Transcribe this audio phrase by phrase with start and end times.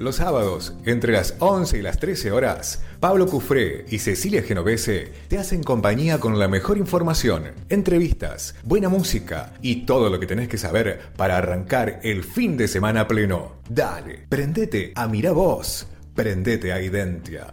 [0.00, 5.36] Los sábados, entre las 11 y las 13 horas, Pablo Cufré y Cecilia Genovese te
[5.36, 10.56] hacen compañía con la mejor información, entrevistas, buena música y todo lo que tenés que
[10.56, 13.56] saber para arrancar el fin de semana pleno.
[13.68, 17.52] Dale, prendete a Mira Vos, prendete a Identia.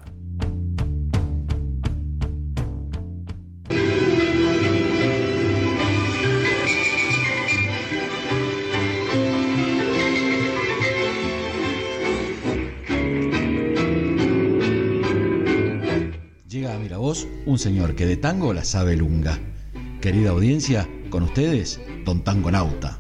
[17.45, 19.39] Un señor que de tango la sabe lunga.
[19.99, 22.99] Querida audiencia, con ustedes, Don Tango Nauta.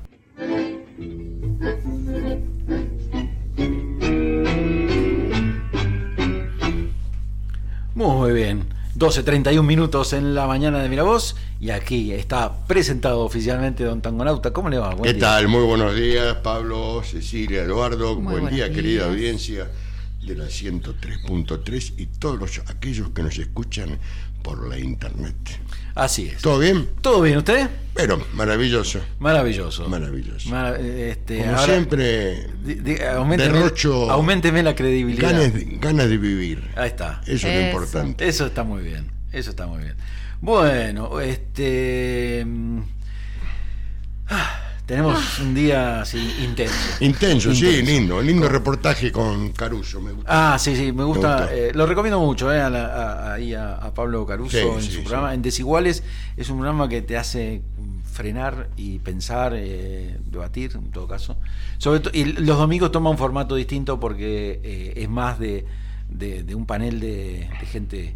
[7.93, 14.01] Muy bien, 12.31 minutos en la mañana de Miravoz y aquí está presentado oficialmente Don
[14.01, 14.51] Tangonauta.
[14.53, 14.95] ¿Cómo le va?
[15.01, 15.47] ¿Qué tal?
[15.47, 18.15] Muy buenos días, Pablo, Cecilia, Eduardo.
[18.15, 19.67] Buen día, querida audiencia
[20.27, 23.97] de la 103.3 y todos aquellos que nos escuchan
[24.43, 25.35] por la internet.
[25.95, 26.41] Así es.
[26.41, 26.87] ¿Todo bien?
[27.01, 27.69] ¿Todo bien usted?
[27.93, 28.99] Pero maravilloso.
[29.19, 29.89] Maravilloso.
[29.89, 30.75] Maravilloso.
[30.77, 32.47] este, Como siempre,
[33.37, 34.11] derrocho.
[34.11, 35.31] Aumenteme la credibilidad.
[35.81, 36.69] Ganas de, vivir.
[36.75, 37.21] Ahí está.
[37.25, 38.27] Eso, es lo importante.
[38.27, 39.09] Eso está muy bien.
[39.31, 39.95] Eso está muy bien.
[40.41, 42.45] Bueno, este.
[44.87, 45.43] Tenemos ah.
[45.43, 46.75] un día así intenso.
[47.01, 48.21] Intenso, sí, lindo.
[48.21, 50.53] Lindo reportaje con Caruso, me gusta.
[50.53, 51.49] Ah, sí, sí, me gusta.
[51.53, 55.33] Eh, lo recomiendo mucho eh, a, a, Pablo Caruso en su programa.
[55.33, 56.03] En Desiguales
[56.37, 57.61] es un programa que te hace
[58.13, 61.35] frenar y pensar, eh, debatir, en todo caso.
[61.79, 65.65] Sobre y los domingos toma un formato distinto porque es más de,
[66.07, 68.15] de, un panel de, gente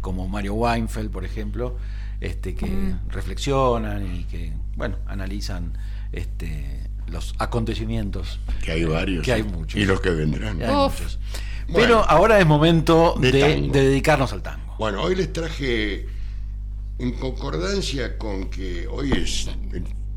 [0.00, 1.76] como Mario Weinfeld, por ejemplo,
[2.20, 3.10] este, que mm.
[3.10, 5.72] reflexionan y que, bueno, analizan
[6.12, 8.40] este, los acontecimientos.
[8.62, 9.24] Que hay varios.
[9.24, 9.80] Que hay muchos.
[9.80, 10.58] Y los que vendrán.
[11.72, 14.74] Pero ahora es momento de, dedicarnos al tango.
[14.78, 16.06] Bueno, hoy les traje,
[16.98, 19.48] en concordancia con que hoy es,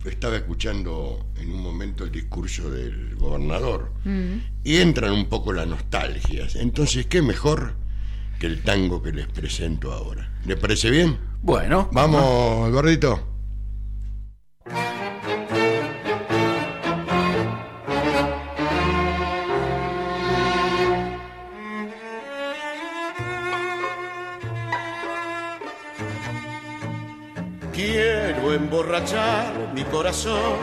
[0.06, 4.38] estaba escuchando en un momento el discurso del gobernador, mm.
[4.64, 6.56] y entran un poco las nostalgias.
[6.56, 7.75] Entonces, ¿qué mejor
[8.40, 10.31] que el tango que les presento ahora?
[10.46, 11.18] ¿Les parece bien?
[11.42, 11.90] Bueno.
[11.92, 13.33] Vamos, Eduardito.
[29.74, 30.59] Mi corazón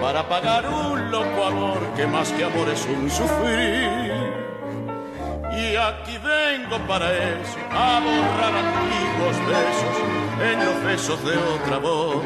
[0.00, 4.12] para pagar un loco amor que más que amor es un sufrir.
[5.50, 9.96] Y aquí vengo para eso, a borrar antiguos besos
[10.48, 12.22] en los besos de otra voz.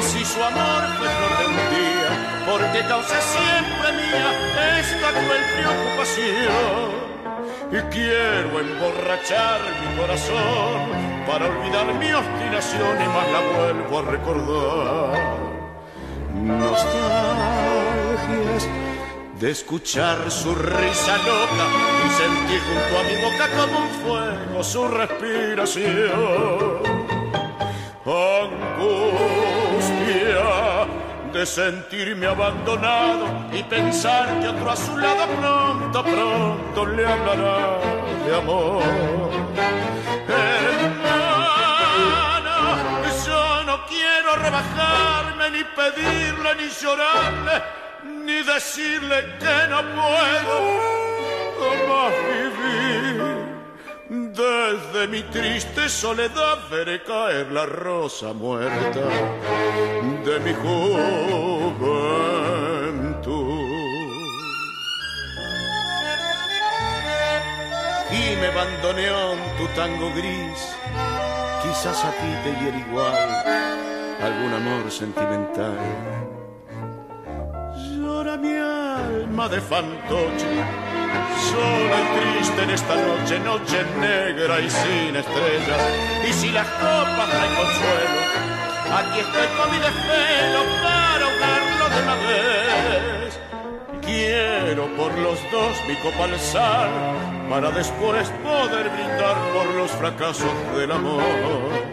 [0.00, 2.12] Si su amor fue flor de un día,
[2.46, 7.06] porque causa siempre mía esta cruel preocupación
[7.72, 11.05] y quiero emborrachar mi corazón
[11.38, 15.36] para olvidar mi obstinación y más la vuelvo a recordar.
[16.34, 17.76] Nostalgias
[19.38, 21.66] de escuchar su risa loca
[22.06, 26.80] y sentir junto a mi boca como un fuego su respiración.
[28.46, 29.26] Angustia
[31.34, 37.78] de sentirme abandonado y pensar que otro a su lado pronto, pronto le hablará
[38.26, 40.15] de amor.
[44.36, 47.62] Quiero rebajarme, ni pedirle, ni llorarle,
[48.24, 50.56] ni decirle que no puedo
[51.88, 53.46] más vivir
[54.08, 59.00] desde mi triste soledad veré caer la rosa muerta
[60.24, 60.86] de mi juventud.
[68.12, 70.76] Y me bandoneón tu tango gris,
[71.62, 73.55] quizás a ti te hiere igual
[74.22, 75.78] algún amor sentimental.
[77.96, 80.86] Llora mi alma de fantoche
[81.50, 85.82] Sola y triste en esta noche, noche negra y sin estrellas.
[86.28, 88.20] Y si las copas traen consuelo,
[88.98, 93.40] aquí estoy con mi desvelo para ahogarlo de una vez.
[94.02, 96.88] Quiero por los dos mi copa alzar,
[97.50, 101.85] para después poder brindar por los fracasos del amor.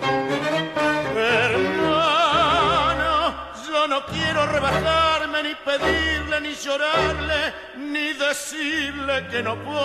[4.44, 9.81] quiero rebajarme, ni pedirle, ni llorarle, ni decirle que no puedo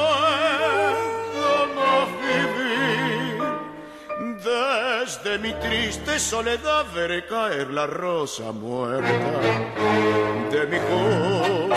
[2.23, 3.43] vivir.
[4.43, 9.41] Desde mi triste soledad veré caer la rosa muerta
[10.51, 11.75] de mi juventud.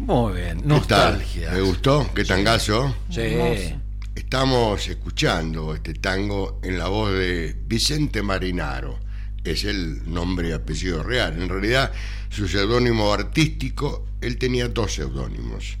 [0.00, 1.50] Muy bien, nostalgia.
[1.52, 2.06] ¿Me gustó?
[2.14, 2.94] ¿Qué tangazo?
[3.08, 3.74] Sí.
[4.14, 9.00] Estamos escuchando este tango en la voz de Vicente Marinaro.
[9.42, 11.42] Es el nombre y apellido real.
[11.42, 11.92] En realidad,
[12.30, 15.78] su seudónimo artístico, él tenía dos seudónimos.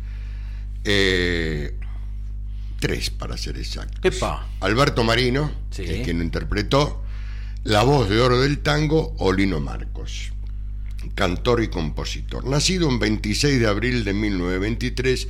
[0.82, 1.78] Eh,
[2.80, 4.00] tres, para ser exacto.
[4.60, 7.04] Alberto Marino, que es quien lo interpretó,
[7.62, 10.32] la voz de oro del tango, Olino Marcos,
[11.14, 12.44] cantor y compositor.
[12.44, 15.28] Nacido un 26 de abril de 1923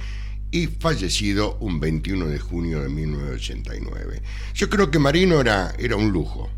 [0.54, 4.22] y fallecido un 21 de junio de 1989.
[4.54, 6.48] Yo creo que Marino era, era un lujo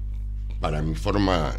[0.61, 1.57] para mi forma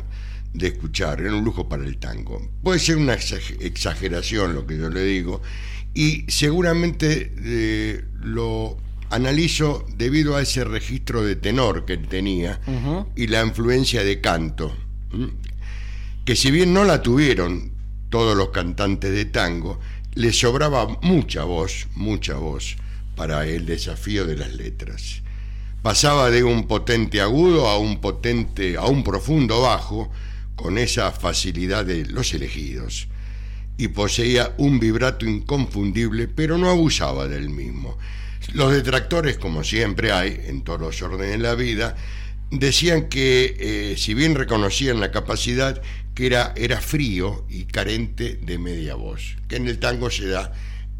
[0.54, 2.48] de escuchar, era un lujo para el tango.
[2.62, 5.42] Puede ser una exageración lo que yo le digo,
[5.96, 8.78] y seguramente eh, lo
[9.10, 12.62] analizo debido a ese registro de tenor que tenía
[13.16, 14.76] y la influencia de canto,
[16.24, 17.72] que si bien no la tuvieron
[18.10, 19.80] todos los cantantes de tango,
[20.18, 22.76] le sobraba mucha voz, mucha voz
[23.16, 25.22] para el desafío de las letras.
[25.84, 30.12] Pasaba de un potente agudo a un potente, a un profundo bajo,
[30.56, 33.08] con esa facilidad de los elegidos,
[33.78, 37.96] y poseía un vibrato inconfundible, pero no abusaba del mismo
[38.54, 41.96] los detractores, como siempre hay en todos los órdenes de la vida,
[42.52, 45.82] decían que eh, si bien reconocían la capacidad,
[46.14, 50.54] que era, era frío y carente de media voz, que en el tango se da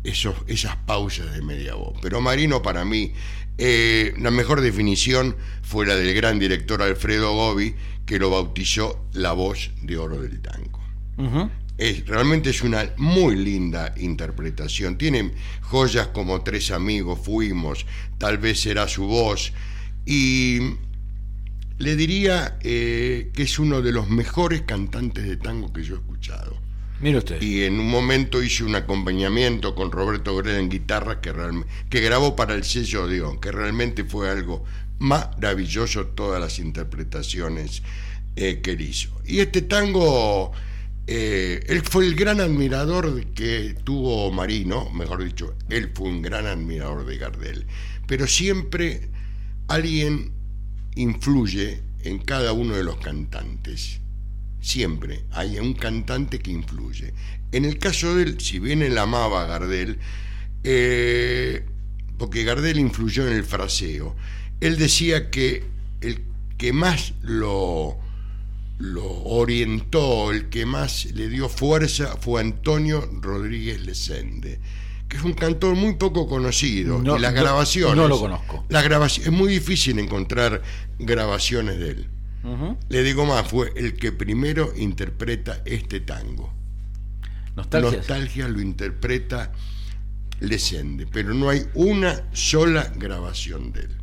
[0.04, 1.98] esos, esas pausas de media voz.
[2.02, 3.14] Pero Marino para mí,
[3.58, 9.34] eh, la mejor definición fue la del gran director Alfredo Gobi, que lo bautizó la
[9.34, 10.78] voz de oro del tango
[12.08, 14.98] realmente es una muy linda interpretación.
[14.98, 17.86] Tiene joyas como Tres amigos fuimos,
[18.18, 19.54] tal vez será su voz.
[20.06, 20.60] Y
[21.78, 26.00] le diría eh, que es uno de los mejores cantantes de tango que yo he
[26.00, 26.58] escuchado.
[27.00, 27.42] Mire usted.
[27.42, 31.32] Y en un momento hice un acompañamiento con Roberto Grela en guitarra que,
[31.90, 34.66] que grabó para el sello Dion, que realmente fue algo
[34.98, 37.84] maravilloso todas las interpretaciones
[38.36, 39.10] eh, que él hizo.
[39.26, 40.54] Y este tango
[41.10, 46.46] eh, él fue el gran admirador que tuvo Marino, mejor dicho, él fue un gran
[46.46, 47.66] admirador de Gardel.
[48.08, 49.10] Pero siempre
[49.70, 50.34] alguien
[50.98, 54.00] influye en cada uno de los cantantes.
[54.60, 57.14] Siempre hay un cantante que influye.
[57.52, 60.00] En el caso de él, si bien él amaba a Gardel,
[60.64, 61.66] eh,
[62.18, 64.16] porque Gardel influyó en el fraseo,
[64.60, 65.64] él decía que
[66.02, 66.24] el
[66.58, 67.98] que más lo
[68.80, 74.60] lo orientó, el que más le dio fuerza fue Antonio Rodríguez Lesende,
[75.08, 77.02] que es un cantor muy poco conocido.
[77.02, 77.96] y las grabaciones.
[77.96, 78.66] No, lo conozco.
[78.70, 80.62] Las grabaciones, es muy difícil encontrar
[81.00, 82.10] grabaciones de él.
[82.88, 86.54] Le digo más, fue el que primero interpreta este tango.
[87.58, 87.98] Nostalgia.
[87.98, 89.52] Nostalgia lo interpreta
[90.40, 93.98] Lesende, pero no hay una sola grabación de él.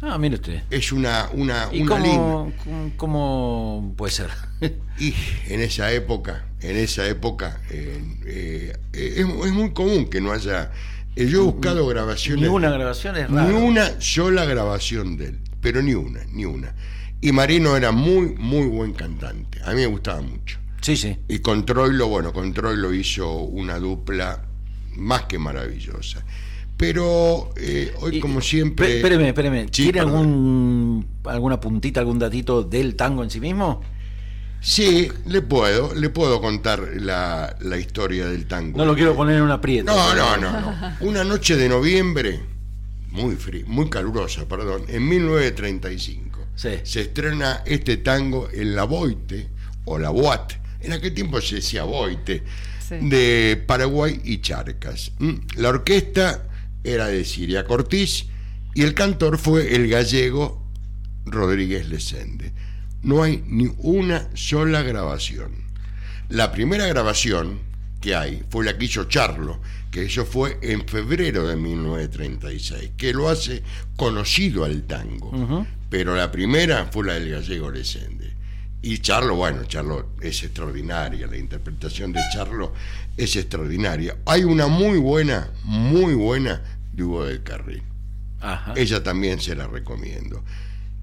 [0.00, 0.62] Ah, mire usted.
[0.70, 2.52] Es una, una, ¿Y cómo,
[2.96, 4.30] cómo, puede ser?
[4.98, 5.14] y
[5.46, 10.70] en esa época, en esa época, eh, eh, es, muy común que no haya.
[11.16, 12.42] Eh, yo he buscado grabaciones.
[12.42, 13.48] Ni una grabación es raro.
[13.48, 16.74] Ni una sola grabación de él, pero ni una, ni una.
[17.20, 19.60] Y Marino era muy, muy buen cantante.
[19.64, 20.58] A mí me gustaba mucho.
[20.80, 21.16] Sí, sí.
[21.28, 24.44] Y con Troilo, bueno, con Troilo hizo una dupla
[24.96, 26.24] más que maravillosa.
[26.76, 28.96] Pero eh, hoy, como siempre.
[28.96, 29.66] Espéreme, espéreme.
[29.66, 33.80] ¿Tiene algún, alguna puntita, algún datito del tango en sí mismo?
[34.62, 38.78] Sí, le puedo, le puedo contar la, historia del tango.
[38.78, 39.92] No lo quiero poner en una aprieta.
[39.92, 40.96] No, no, no, no.
[41.00, 42.40] Una noche de noviembre,
[43.10, 49.48] muy frío, muy calurosa, perdón, en 1935, se estrena este tango en la Boite,
[49.84, 52.44] o la Boat, en aquel tiempo se decía Boite,
[52.88, 55.12] de Paraguay y Charcas.
[55.18, 56.46] Mm, la orquesta
[56.84, 58.26] era de Siria Cortiz
[58.74, 60.62] y el cantor fue el gallego
[61.24, 62.52] Rodríguez Lesende.
[63.02, 65.52] No hay ni una sola grabación.
[66.28, 67.58] La primera grabación
[68.00, 73.12] que hay fue la que hizo Charlo, que eso fue en febrero de 1936, que
[73.12, 73.62] lo hace
[73.96, 75.66] conocido al tango.
[75.90, 78.32] Pero la primera fue la del gallego Lesende.
[78.80, 82.72] Y Charlo, bueno, Charlo es extraordinaria, la interpretación de Charlo
[83.16, 84.16] es extraordinaria.
[84.26, 87.82] Hay una muy buena, muy buena de Hugo del Carril.
[88.74, 90.42] Ella también se la recomiendo.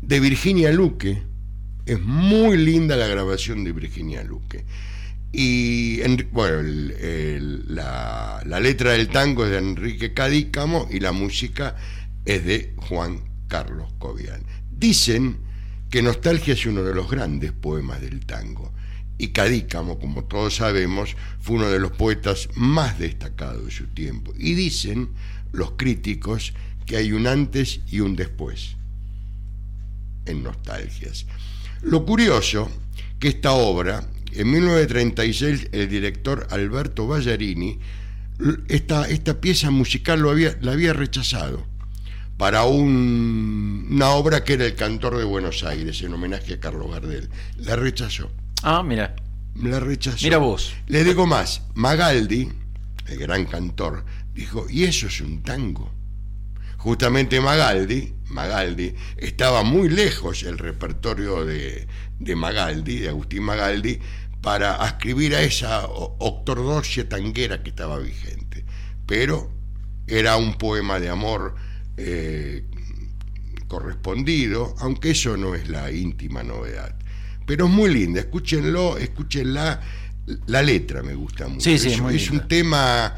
[0.01, 1.23] De Virginia Luque,
[1.89, 4.63] es muy linda la grabación de Virginia Luque.
[5.31, 6.61] Y bueno,
[7.67, 11.75] la, la, letra del tango es de Enrique Cadícamo y la música
[12.25, 14.41] es de Juan Carlos Cobian.
[14.71, 15.37] Dicen
[15.89, 18.71] que Nostalgia es uno de los grandes poemas del tango
[19.17, 24.33] y Cadícamo, como todos sabemos, fue uno de los poetas más destacados de su tiempo.
[24.37, 25.09] Y dicen
[25.51, 26.53] los críticos
[26.85, 28.77] que hay un antes y un después
[30.25, 31.25] en nostalgias.
[31.81, 32.69] Lo curioso
[33.19, 37.79] que esta obra, en 1936 el director Alberto Ballarini,
[38.67, 41.65] esta, esta pieza musical lo había, la había rechazado
[42.37, 47.29] para una obra que era El Cantor de Buenos Aires, en homenaje a Carlos Gardel.
[47.57, 48.31] La rechazó.
[48.63, 49.13] Ah, mira.
[49.55, 50.23] La rechazó.
[50.23, 50.73] Mira vos.
[50.87, 52.49] Le digo más, Magaldi,
[53.07, 55.91] el gran cantor, dijo, ¿y eso es un tango?
[56.79, 61.87] Justamente Magaldi, Magaldi, estaba muy lejos el repertorio de,
[62.19, 63.99] de Magaldi, de Agustín Magaldi,
[64.41, 68.63] para ascribir a esa octordoxia tanguera que estaba vigente.
[69.05, 69.51] Pero
[70.07, 71.55] era un poema de amor
[71.97, 72.63] eh,
[73.67, 76.95] correspondido, aunque eso no es la íntima novedad.
[77.45, 79.81] Pero es muy linda, escúchenlo, escúchenla.
[80.47, 81.61] La letra me gusta mucho.
[81.61, 83.15] Sí, sí, es, un tema,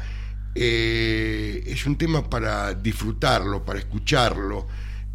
[0.54, 4.66] eh, es un tema para disfrutarlo, para escucharlo.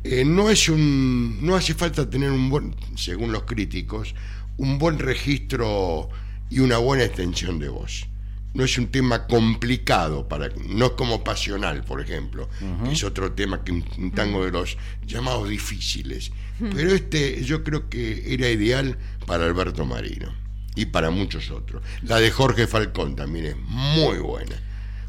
[0.04, 4.16] Eh, no es un, no hace falta tener un buen, según los críticos,
[4.58, 6.10] un buen registro
[6.50, 8.08] y una buena extensión de voz.
[8.54, 12.50] No es un tema complicado, para, no es como pasional, por ejemplo,
[12.90, 16.32] es otro tema que un tango de los llamados difíciles.
[16.60, 20.34] Pero este yo creo que era ideal para Alberto Marino
[20.76, 21.84] y para muchos otros.
[22.04, 24.56] La de Jorge Falcón también es muy buena,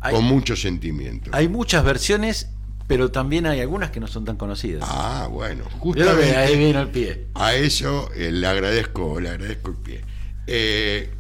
[0.00, 1.31] con mucho sentimiento.
[1.33, 2.49] Hay muchas versiones,
[2.87, 4.85] pero también hay algunas que no son tan conocidas.
[4.87, 6.37] Ah, bueno, justamente.
[6.37, 7.26] ahí viene el pie.
[7.35, 10.05] A eso eh, le agradezco, le agradezco el pie.
[10.47, 11.11] Eh,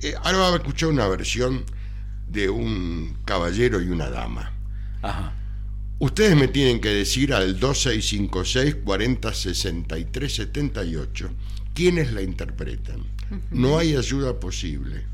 [0.00, 1.64] eh, ahora vamos a escuchar una versión
[2.28, 4.52] de un caballero y una dama.
[5.02, 5.32] Ajá.
[5.98, 11.30] Ustedes me tienen que decir al 2656 4063 78
[11.72, 13.02] quiénes la interpretan.
[13.50, 15.04] No hay ayuda posible.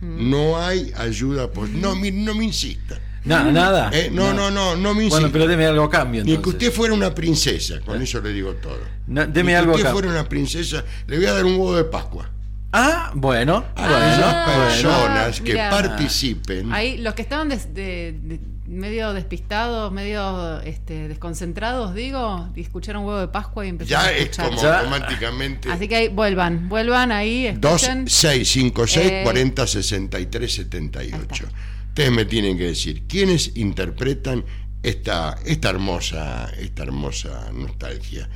[0.00, 1.80] No hay ayuda posible.
[1.80, 3.00] No, no me insista.
[3.24, 3.90] Nada, nada.
[3.92, 5.20] Eh, no, no, no, no, me insista.
[5.20, 6.24] Bueno, pero deme algo a cambio.
[6.24, 8.80] Ni que usted fuera una princesa, con eso le digo todo.
[9.06, 12.28] deme algo que usted fuera una princesa, le voy a dar un huevo de Pascua.
[12.72, 13.66] Ah, bueno.
[13.76, 16.72] A bueno, personas que participen.
[16.72, 18.40] Ahí, los que estaban de,
[18.72, 24.12] medio despistados, medio este, desconcentrados, digo, y escucharon huevo de Pascua y empezaron ya a
[24.16, 24.52] escuchar.
[24.52, 25.70] es como automáticamente.
[25.70, 27.46] Así que ahí, vuelvan, vuelvan ahí.
[27.46, 28.04] Escuchen.
[28.04, 31.44] 2, 6, 5, 6, 40, 63, 78.
[31.88, 34.44] Ustedes me tienen que decir, ¿quiénes interpretan
[34.82, 38.28] esta, esta hermosa, esta hermosa nostalgia?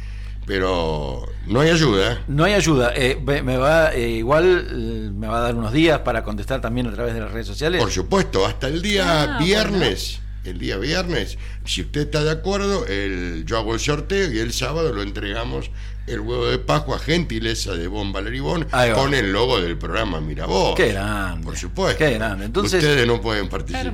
[0.47, 2.23] pero no hay ayuda.
[2.29, 2.93] No hay ayuda.
[2.95, 6.87] Eh, me va eh, igual eh, me va a dar unos días para contestar también
[6.87, 7.83] a través de las redes sociales.
[7.83, 10.21] Por supuesto, hasta el día ah, viernes.
[10.47, 14.53] El día viernes, si usted está de acuerdo, el, yo hago el sorteo y el
[14.53, 15.73] sábado lo entregamos
[16.07, 20.77] el huevo de Pascua, gentileza de Bon Valeribón, con el logo del programa Miravoz.
[20.77, 21.45] Qué grande.
[21.45, 21.99] Por supuesto.
[21.99, 22.45] Qué grande.
[22.45, 23.93] Entonces, Ustedes no pueden participar.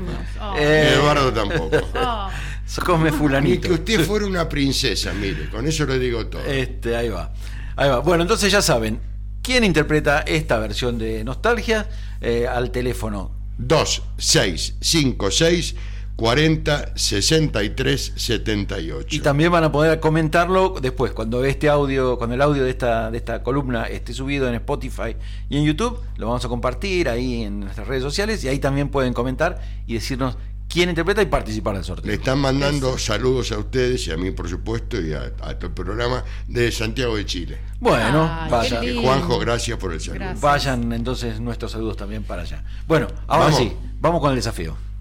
[0.58, 1.78] Eduardo tampoco.
[2.74, 2.80] Oh.
[2.86, 3.54] come fulanito.
[3.54, 6.42] Ni que usted fuera una princesa, mire, con eso le digo todo.
[6.44, 7.30] Este, ahí va.
[7.76, 7.98] Ahí va.
[7.98, 8.98] Bueno, entonces ya saben,
[9.42, 11.86] ¿quién interpreta esta versión de Nostalgia?
[12.20, 15.74] Eh, al teléfono 2656
[16.16, 19.16] 40 63 78.
[19.16, 23.10] Y también van a poder comentarlo después, cuando este audio, cuando el audio de esta,
[23.10, 25.16] de esta columna esté subido en Spotify
[25.48, 28.88] y en YouTube, lo vamos a compartir ahí en nuestras redes sociales y ahí también
[28.88, 30.36] pueden comentar y decirnos
[30.68, 32.06] quién interpreta y participar del sorteo.
[32.06, 35.72] Le están mandando saludos a ustedes y a mí, por supuesto, y a, todo el
[35.72, 37.58] programa de Santiago de Chile.
[37.80, 39.02] Bueno, vayan.
[39.02, 40.34] Juanjo, gracias por el saludo.
[40.40, 42.64] Vayan entonces nuestros saludos también para allá.
[42.86, 44.91] Bueno, ahora sí, vamos con el desafío.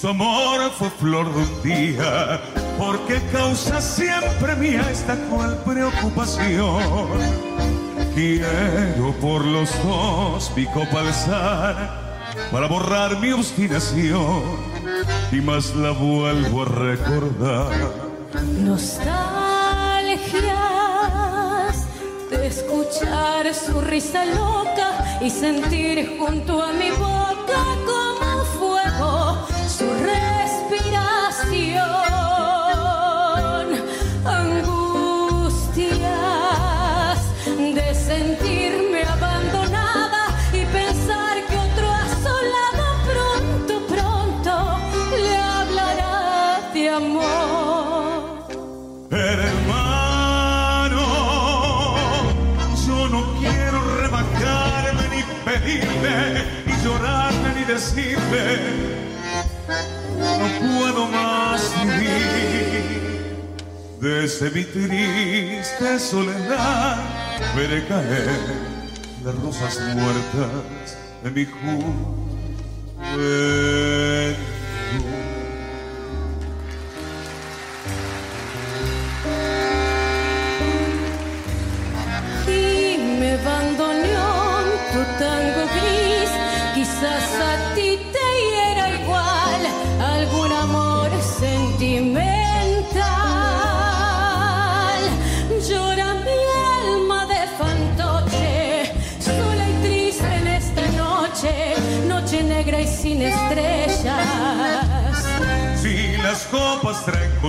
[0.00, 2.40] Su amor fue flor de un día,
[2.78, 6.82] porque causa siempre mía esta cual preocupación
[8.14, 11.02] Quiero por los dos mi copa
[12.50, 14.42] para borrar mi obstinación
[15.32, 17.92] y más la vuelvo a recordar.
[18.56, 19.04] Nostalgias
[22.30, 27.29] de escuchar su risa loca y sentir junto a mi boca
[60.18, 63.00] no puedo más vivir.
[64.00, 66.98] Desde mi triste soledad
[67.56, 68.40] veré caer
[69.24, 72.00] las rosas muertas de mi juventud.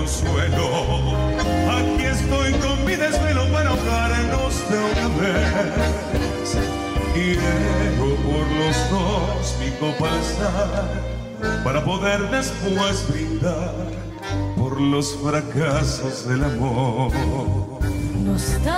[0.02, 0.68] Consuelo,
[1.70, 6.58] aquí estoy con mi desvelo para ahogarnos de una vez.
[7.14, 10.88] Quiero por los dos mi copa alzar
[11.64, 13.76] para poder después brindar
[14.58, 17.12] por los fracasos del amor.
[18.24, 18.72] Nostalgias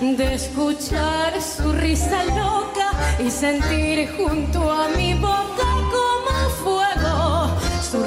[0.00, 2.90] de escuchar su risa loca
[3.24, 7.04] y sentir junto a mi boca como fuego
[7.94, 8.02] su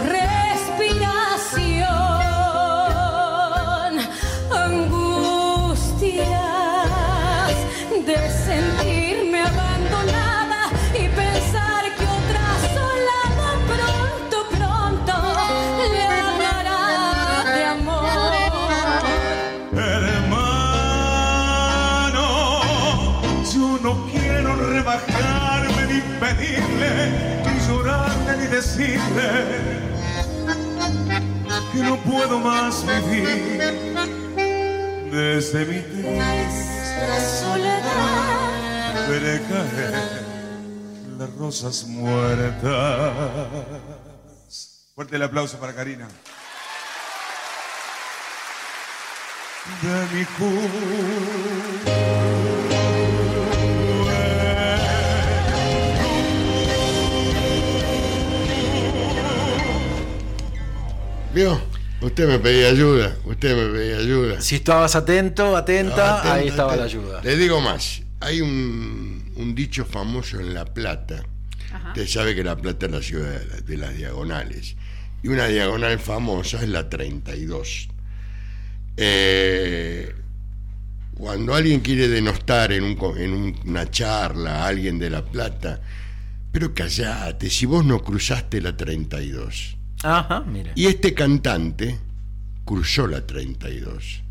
[26.19, 26.93] pedirle,
[27.45, 29.29] ni llorarle ni decirle
[31.73, 33.59] que no puedo más vivir
[35.11, 39.09] desde mi triste soledad.
[39.09, 40.25] veré caer
[41.17, 43.47] las rosas muertas.
[44.95, 46.07] Fuerte el aplauso para Karina.
[49.81, 50.25] De mi
[51.85, 52.06] ¿Vio?
[62.07, 64.39] Usted me pedía ayuda, usted me pedía ayuda.
[64.41, 67.01] Si estabas atento, atenta, Atento, ahí estaba atento.
[67.01, 67.21] la ayuda.
[67.23, 71.23] Le digo más, hay un, un dicho famoso en La Plata.
[71.87, 74.75] Usted sabe que La Plata es la ciudad de, la- de las diagonales.
[75.23, 77.89] Y una diagonal famosa es la 32.
[78.97, 80.13] Eh,
[81.15, 85.23] cuando alguien quiere denostar en, un co- en un- una charla a alguien de La
[85.25, 85.81] Plata,
[86.51, 89.76] pero callate, si vos no cruzaste la 32.
[90.03, 90.71] Ajá, mire.
[90.75, 91.97] Y este cantante
[92.65, 94.23] cruzó la 32.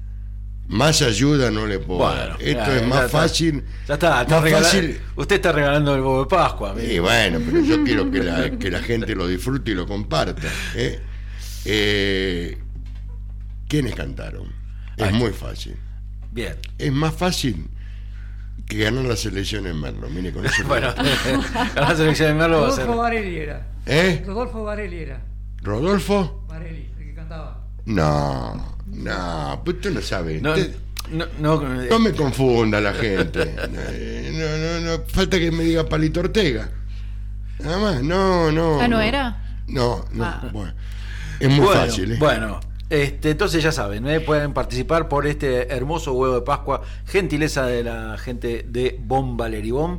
[0.69, 2.37] Más ayuda no le puedo Bueno, dar.
[2.41, 3.19] Esto ya, es ya más está.
[3.21, 3.65] fácil.
[3.87, 5.01] Ya está, está más regala- fácil.
[5.15, 6.75] Usted está regalando el huevo de Pascua.
[6.83, 10.43] Y bueno, pero yo quiero que la, que la gente lo disfrute y lo comparta.
[10.75, 11.01] ¿eh?
[11.65, 12.59] Eh,
[13.69, 14.53] ¿Quiénes cantaron?
[14.97, 15.77] Es muy fácil.
[16.33, 16.57] Bien.
[16.79, 17.69] Es más fácil
[18.67, 20.09] que ganar la selección en Merlo.
[20.11, 20.65] Mire, con eso.
[20.67, 20.93] Bueno,
[21.77, 22.87] la selección de Merlo va a ser.
[22.87, 23.67] Rodolfo Varelli era.
[23.87, 24.23] ¿Eh?
[24.27, 25.23] Rodolfo Varelli era.
[25.67, 26.45] ¿Rodolfo?
[26.49, 27.65] Varelli, el que cantaba.
[27.87, 30.41] No, no, pues usted no sabe.
[30.41, 30.77] No, Usted-
[31.11, 33.55] no, no, eh, No me confunda la gente.
[33.57, 35.05] No, no, no.
[35.09, 36.69] Falta que me diga Palito Ortega.
[37.59, 38.03] Nada más.
[38.03, 38.81] No, no.
[38.81, 39.61] Ah, ¿no era?
[39.67, 40.25] No, no.
[40.25, 40.49] Ah.
[40.53, 40.73] Bueno.
[41.41, 42.17] Es muy bueno, fácil, ¿eh?
[42.19, 44.21] Bueno, este, entonces ya saben, ¿eh?
[44.21, 49.97] pueden participar por este hermoso huevo de Pascua, gentileza de la gente de Bom Valeribom,
[49.97, 49.99] eh,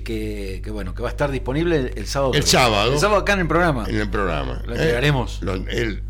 [0.00, 2.32] que, que bueno, que va a estar disponible el, el sábado.
[2.34, 2.92] El sábado.
[2.94, 3.84] El sábado acá en el programa.
[3.88, 4.62] En el programa.
[4.64, 4.76] Lo ¿eh?
[4.78, 5.42] entregaremos.
[5.42, 6.02] Lo- el,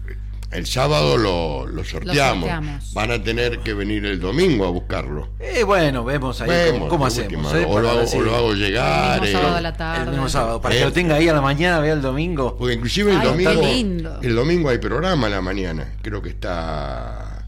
[0.53, 2.41] el sábado lo, lo sorteamos.
[2.49, 2.93] sorteamos.
[2.95, 5.31] Van a tener que venir el domingo a buscarlo.
[5.41, 7.55] Eh, bueno, vemos ahí Vemos, cómo, hacemos.
[7.55, 9.21] eh, o, lo hago, decir- o lo hago El llegar.
[9.23, 10.03] mismo eh, sábado a la tarde.
[10.05, 10.79] el mismo sábado, para Eh.
[10.79, 12.57] que lo tenga ahí a la mañana, vea el domingo.
[12.59, 13.63] Porque inclusive el Ay, domingo.
[13.63, 14.19] lindo.
[14.23, 15.95] El domingo hay programa a la mañana.
[16.03, 17.47] Creo que está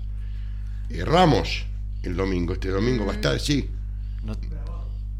[0.91, 1.67] eh, Ramos
[2.03, 2.55] el domingo.
[2.55, 3.69] Este domingo va a estar, sí.
[4.23, 4.35] No,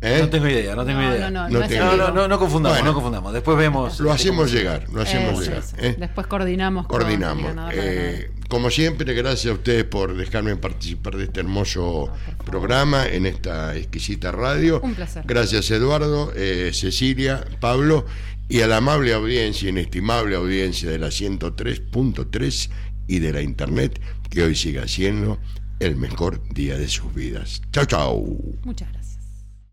[0.05, 0.19] ¿Eh?
[0.21, 1.31] no tengo idea, no tengo No, idea.
[1.31, 2.91] no, no, No no tengo- No, no, confundamos, Bueno.
[2.91, 3.33] no confundamos.
[3.33, 3.99] Después vemos.
[4.01, 5.59] Lo hacemos llegar, lo hacemos Eso, llegar.
[5.65, 5.77] eso.
[5.79, 5.97] ¿eh?
[5.99, 6.87] Después coordinamos.
[6.87, 7.55] con el Coordinamos.
[7.57, 12.11] la Eh, como siempre, gracias a ustedes por dejarme participar de este hermoso
[12.45, 14.81] programa en esta exquisita radio.
[14.83, 15.25] Un placer.
[15.27, 18.05] Gracias Eduardo, eh, Cecilia, Pablo
[18.49, 22.71] y a la amable audiencia, inestimable audiencia de la 103.3
[23.07, 25.39] y de la internet que hoy sigue siendo
[25.81, 27.63] el mejor día de sus vidas.
[27.73, 28.25] Chao, chao.
[28.65, 29.04] Muchas gracias.